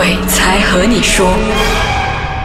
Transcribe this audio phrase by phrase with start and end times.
[0.00, 1.36] 鬼才和你说。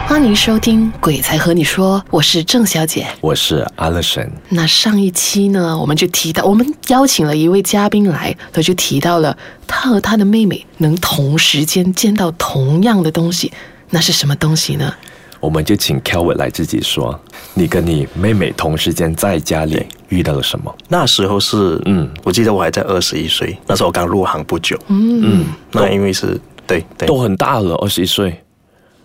[0.06, 3.06] 欢迎收听《鬼才和你说》，我是郑小姐。
[3.22, 4.30] 我是阿乐神。
[4.50, 9.34] 那上一期呢，我们就提到，我们邀请了一位嘉宾来，他就提到了
[9.66, 13.50] 他和他的妹妹能同时间见到同样的东西，
[13.88, 14.92] 那是什么东西呢？
[15.40, 17.18] 我们就请 Kelvin 来自己说，
[17.54, 20.76] 你跟你妹妹同时间在家里遇到了什么？
[20.88, 28.42] 那时候是，嗯，我记得我还在二十一岁，那时候我刚入行不久，嗯嗯，那因为是对对，都很大了，二十一岁。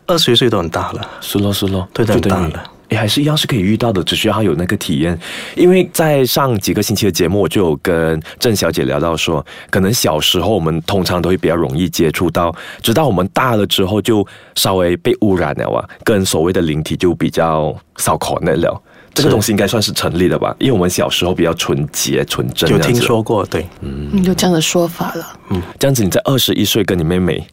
[0.07, 2.63] 二十一岁都很大了，是咯是咯，对，很大了。
[2.89, 5.17] 也还是一样是可以遇到的，只需要他有那个体验。
[5.55, 18.81] 因为在上几个星期的节目，我就有跟郑小姐聊到说，可能小时候我们通常都会比较容易接触到，直到我们大了之后，就稍微被污染了啊，跟所谓的灵体就比较少可能了。
[19.13, 20.55] 这个东西应该算是成立的吧？
[20.59, 25.39] 因为我们小时候比较纯洁纯真，有听说过，对，嗯，有这样的说法了。
[25.49, 27.45] 嗯，这样子你在二十一岁跟你妹妹。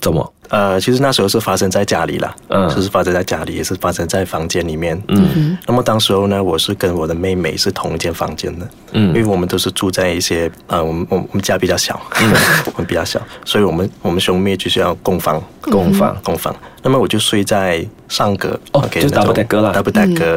[0.00, 0.32] 怎么？
[0.50, 5.58] 呃，其实那时候是发生在家里了，嗯，就是发生在家里，也是发生在房间里面，嗯。
[5.66, 12.00] 那么当时候呢，我是跟我的妹妹是同一间房间的，嗯，因为我们都是住在一些，呃，我们我我们家比较小，
[12.64, 16.54] 我们比较小，所以我们我们兄妹就是要共房，共房，共房。
[16.82, 19.46] 那么我就睡在上格，OK，就 double deck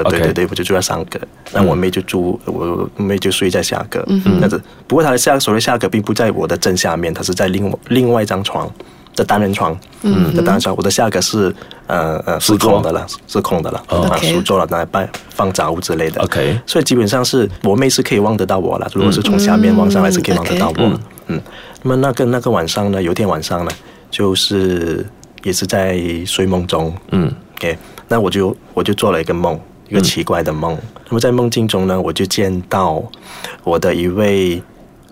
[0.09, 1.17] 对对对，我就住在上格，
[1.53, 4.61] 那我妹就住，我妹就睡在下格，嗯，那子。
[4.87, 8.69] 不过她的下所谓下格并不在我的正下面，她是在另外另外一张床。
[9.15, 11.53] 的单人床，嗯，的单人床，我的下格是
[11.87, 21.41] 呃呃是空的了，是空的了，把，书桌了，拿来摆放杂物之类的，OK，所以基本上是我妹是可以望得到我了，如果是从下面望上来是可以望得到我，嗯，
[21.83, 23.71] 那么那个那个晚上呢，有一天晚上呢，
[24.09, 25.05] 就是
[25.43, 29.59] 也是在睡梦中，嗯，OK，那我就我就做了一个梦，
[29.89, 30.77] 一个奇怪的梦，
[31.09, 33.03] 那么在梦境中呢，我就见到
[33.63, 34.61] 我的一位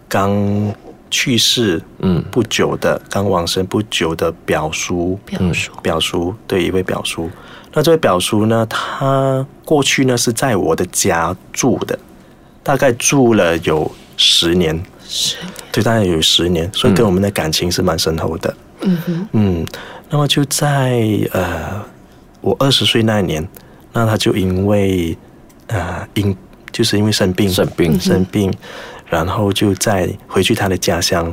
[0.08, 0.74] 刚。
[1.10, 2.24] 去世嗯。
[2.32, 5.72] 不久的刚往生不久的表叔表叔。
[5.82, 7.30] 表叔对一位表叔，
[7.74, 11.98] 那这位表叔呢，他过去呢是在我的家住的，
[12.64, 15.36] 大概住了有十年，十
[15.72, 18.56] 对，大概有十年，所以跟我们的感情是蛮深厚的。
[18.82, 19.28] 嗯哼。
[19.34, 19.68] 嗯，
[20.10, 21.02] 那么就在
[21.32, 21.84] 呃
[22.42, 23.48] 我二十岁那年，
[23.94, 25.18] 那他就因为
[25.68, 26.36] 呃因
[26.72, 27.50] 就是因为生病。
[27.50, 28.00] 生病。
[28.00, 28.54] 生病。
[29.10, 31.26] 然后就再回去他的家乡，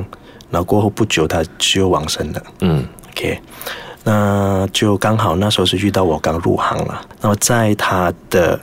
[0.49, 2.43] 然后过后不久他就往生了。
[2.61, 3.39] 嗯，OK，
[4.03, 8.59] 那就刚好那时候是遇到我刚入行了，那么在他的。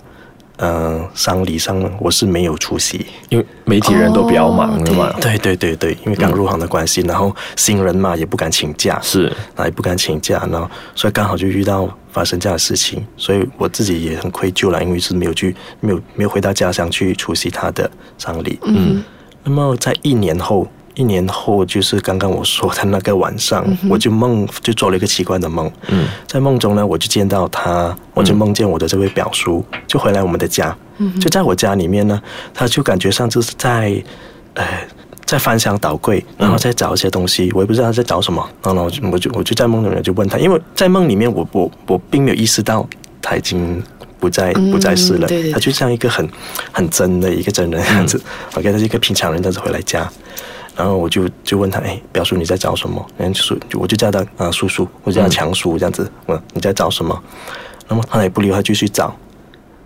[0.59, 5.13] 嗯，丧礼上我是没有出席，因为媒体人都比较忙的嘛。
[5.21, 18.59] 对对对对，因为刚入行的关系，然后新人嘛也不敢请假，是，那也不敢请假，然后所以刚好就遇到发生这样的事情，所以我自己也很愧疚了，因为是没有去，没有没有回到家乡去出席他的葬礼。
[18.63, 19.03] 嗯，
[19.43, 20.67] 那么在一年后。
[20.97, 25.69] 一年后，就是刚刚我说的那个晚上，我就梦就做了一个奇怪的梦。
[25.89, 30.73] 嗯，在梦中呢，我就见到他，我就梦见我的这位表叔就回来我们的家。
[30.99, 32.23] 嗯，就在我家里面呢，
[32.55, 34.01] 他就感觉上就是在，
[34.55, 34.65] 呃，
[35.25, 38.47] 在翻箱倒柜，然后再找一些东西，我也不知道他在找什么。
[38.63, 42.87] 然后我就我就我就在梦里面就问他，因为在梦里面我我我并没有意识到
[43.23, 43.83] 他已经
[44.21, 46.29] 不在不在世了，他就像一个很
[46.73, 48.21] 很真的一个真人样子。
[48.55, 50.09] OK，他是一个平常人，但是回来家。
[50.77, 53.05] 然后我就就问他，哎，表叔你在找什么？
[53.17, 56.11] 然后就说，我就叫他啊叔叔，我叫他强叔这样子。
[56.27, 57.17] 我你在找什么？
[57.87, 59.15] 那么他也不理，他继续找。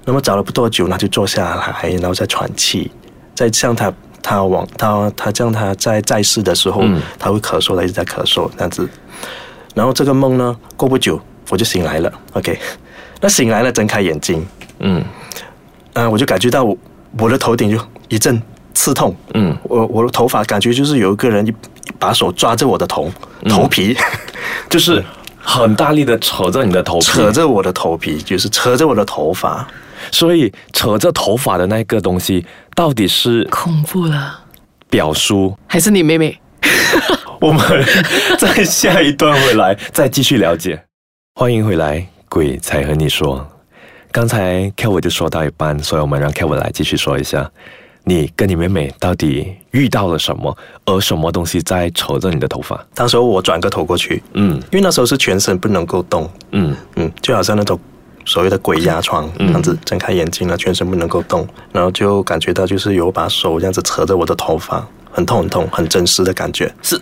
[0.06, 2.90] 那么找了不多久，他就坐下来，然后再喘气，
[3.34, 6.82] 在向他他往他他这样他在在世的时候，
[7.18, 8.88] 他会咳嗽，他一直在咳嗽这样子。
[9.74, 11.20] 然后这个梦呢，过不久
[11.50, 12.12] 我就醒来了。
[12.32, 12.58] OK，
[13.20, 14.46] 那醒来了，睁开眼睛，
[14.80, 15.04] 嗯，
[15.92, 16.64] 啊，我就感觉到
[17.18, 18.40] 我的头顶就一阵。
[18.74, 21.52] 刺痛，嗯，我我的头发感觉就是有一个人一
[21.98, 23.10] 把手抓着我的头
[23.48, 23.96] 头皮，
[24.70, 25.04] 就是
[25.36, 29.66] 很大力的扯着你的头，扯着我的头皮，就是扯着我的头发，
[30.12, 32.46] 所以扯着头发的那个东西
[32.78, 34.38] 到底是恐怖了，
[34.88, 36.40] 表叔还是你妹妹？
[37.42, 37.60] 我们
[38.38, 40.80] 在下一段回来再继续了解。
[41.34, 43.44] 欢迎回来，鬼才和你说，
[44.12, 47.50] 刚才 Kevin 就说到一半，所以我们让 Kevin 来继续说一下。
[48.04, 50.56] 你跟你妹妹到底遇到了什么？
[50.84, 52.80] 而什么东西在扯着你的头发？
[52.94, 57.76] 当时我转个头过去，嗯，因为那时候是全身不能够动，嗯嗯，就好像那种
[58.28, 66.72] 所谓的鬼压床这样子，睁开眼睛了，全身不能够动，然后就感觉到就是有把手这样子扯着我的头发，很痛很痛，很真实的感觉。
[66.82, 67.00] 是。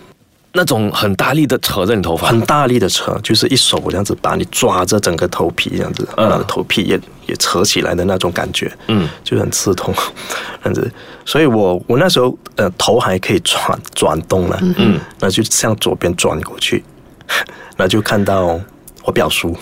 [0.53, 9.93] 那种很大力的扯着你头发，很大力的扯，就是一手这样子把你抓着整个头皮这样子，嗯，头皮也也扯起来的那种感觉，嗯，就很刺痛，
[10.63, 10.89] 这样子。
[11.25, 16.83] 所以我我那时候呃头还可以转转动了，嗯，那就向左边转过去，
[17.77, 18.59] 然后就看到
[19.03, 19.55] 我表叔，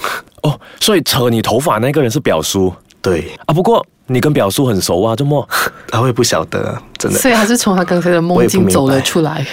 [0.46, 2.72] 哦，所以扯你头发那个人是表叔
[3.02, 3.54] 对，啊。
[3.54, 5.48] 不过你跟表叔很熟啊，这么
[5.88, 9.46] 他会不晓得啊，真的，所以他是从他刚才的梦境走了出来。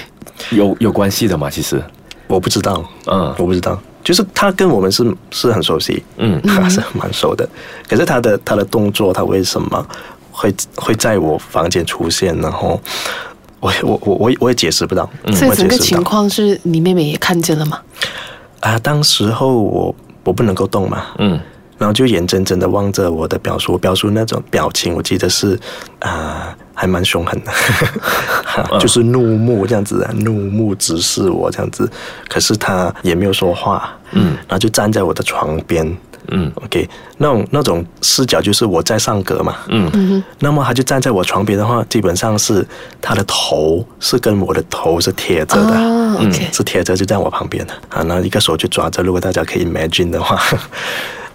[0.51, 1.49] 有有关系的嘛？
[1.49, 1.83] 其实，
[2.27, 7.49] 我不知道，嗯我不知道，就是他跟我们是是很熟悉，嗯还 是蛮熟的，
[7.89, 9.87] 可是他的他的动作，他为什么
[10.31, 12.81] 会会在我房间出现，然后
[13.61, 17.81] 我我我我也我也解释不到，所以整个情况是你妹妹也看见了吗？
[18.61, 21.41] 啊，当时候我我不能够动嘛，嗯。
[21.79, 25.59] 然后就眼睁睁的望着我的表叔，我表叔那种表情，我记得是
[25.99, 27.53] 啊、还蛮凶狠的，
[28.81, 31.89] 就是怒目这样子啊，怒目直视我这样子，
[32.29, 35.87] 可是他也没有说话，嗯，然后就站在我的床边。
[36.33, 36.51] 嗯。
[36.57, 36.89] OK，
[37.19, 39.89] 那种那种视角就是我在上格嘛，嗯。
[39.95, 42.67] 嗯那么他就站在我床边的话，基本上是
[43.01, 47.73] 他的头是跟我的头是贴着，的，啊，OK，是贴着就在我旁边的。
[47.91, 50.43] 啊，然后一个手就抓着，如果大家可以 imagine 的话，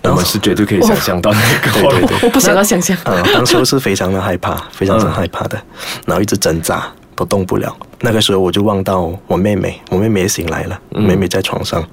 [0.10, 2.96] 我们是绝对可以想象到那个对对对我不想要想象。
[3.04, 5.62] 啊，当时候是非常的害怕，非常的害怕的，
[6.06, 7.76] 然后一直挣扎都动不了。
[8.02, 11.84] 那个时候我就望到我妹妹，我妹妹也醒来了，妹妹在床上，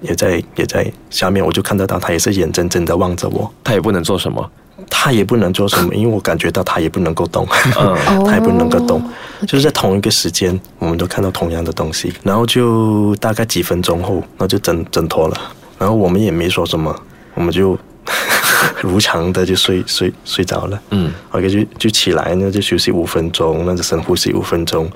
[0.00, 4.50] 也在也在下面，我就看得到她也是眼睁睁的望着我，她也不能做什么。
[4.88, 7.46] 她也不能做什么， 因为我感觉到她也不能够动，
[7.78, 7.94] 嗯。
[8.24, 9.02] 她也不能够动，
[9.46, 15.36] 就是在同一个时间，我们都看到同样的东西，然后就大概几分钟后，然后就挣挣脱了，
[15.78, 16.94] 然后我们也没说什么，
[17.40, 17.78] 我们就
[18.82, 20.78] 如常的就睡睡睡着了。
[20.90, 24.90] 嗯 OK，就就起来，呢就休息五分钟，那就深呼吸五分钟，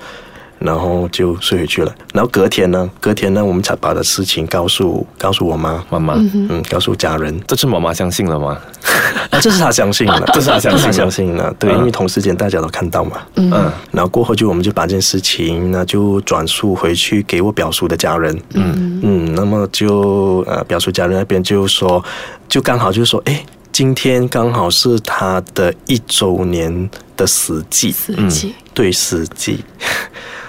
[0.59, 1.93] 然后就睡回去了。
[2.13, 7.39] 然后隔天呢，隔天呢，我们才把的事情告诉告诉我妈，妈妈，嗯，告诉家人。
[7.47, 8.57] 这次妈妈相信了吗？
[9.31, 11.77] 啊，这是她相信了， 这是她相信相信了，对，嗯。
[11.79, 13.17] 因为同时间大家都看到嘛。
[13.35, 13.51] 嗯。
[13.91, 19.01] 然后过后就我们就把这件事情那就转述回去给我表叔的家人，嗯。
[19.03, 22.03] 嗯，那么就呃表叔家人那边就说，
[22.47, 29.63] 就刚好就说，哎，今天刚好是他的一周年的死祭，四季，对死祭，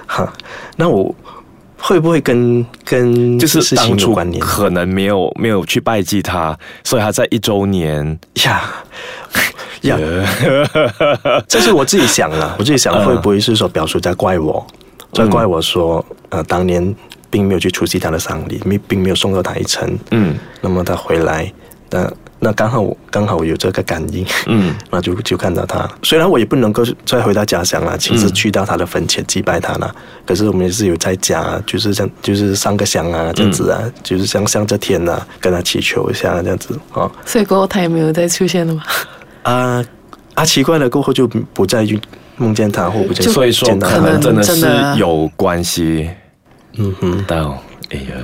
[0.07, 0.33] 哈，
[0.77, 1.15] 那我
[1.79, 8.63] 会不会跟跟就是当初可能没有没有去拜祭他，所以他在一周年，呀？
[9.83, 9.99] 呀，
[11.47, 14.67] 这是我自己想了，我自己想会不会是说表叔在怪我，
[15.13, 16.95] 在怪我说，呃，当年
[17.31, 20.35] 并没有去出席他的丧礼，没并没有送到他一程，嗯。
[20.61, 21.53] 那么他回来，
[21.91, 25.89] 那那刚好刚好有这个感应，嗯 那就就看到他。
[26.03, 29.95] 虽然我也不能够再回到家乡了，亲自去到他的坟前祭拜他了，
[30.27, 38.83] 可是我们也是有在家，就是像，就是上个香啊，这样子啊，就是像向着天啊，跟他祈求一下这样子啊所以过后他也没有再出现了吗？
[39.43, 39.85] 啊
[40.35, 40.45] 啊！
[40.45, 41.99] 奇怪了，过后就不再去
[42.37, 44.67] 梦见他，或不再所以说可能真的是
[44.99, 46.11] 有关系
[46.77, 47.59] 嗯哼，到。
[47.91, 48.15] 哎呀，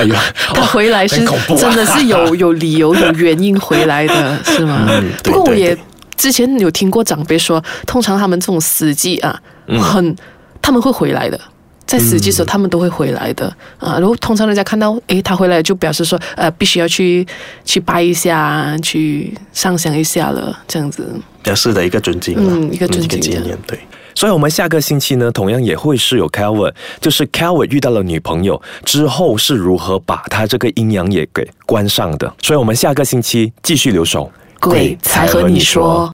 [0.00, 0.20] 哎呀，
[0.54, 1.24] 他回来是
[1.56, 4.86] 真的是有 有理由、有原因回来的，是吗？
[4.90, 5.76] 嗯不过我也
[6.16, 10.14] 之前有听过长辈说，通常他们这种死寂啊，嗯很
[10.60, 11.40] 他们会回来的。
[11.88, 13.46] 在死祭的时候，他们都会回来的
[13.78, 13.94] 啊。
[13.98, 17.26] 然后通常人家看到，诶，他回来，就表示说，呃，必须要去
[17.64, 21.10] 去拜一下，去上香一下了，这样子。
[21.42, 23.18] 表示的一个尊敬，嗯一个尊敬
[23.66, 23.80] 对。
[24.14, 32.30] 所以，我们下个星期呢，同样也会是有 Calvin，就是 Calvin 遇到了女朋友之后是如何把他这个阴阳眼给关上的。
[32.42, 34.30] 所以，我们下个星期继续留守。
[34.60, 36.04] 鬼才和你说。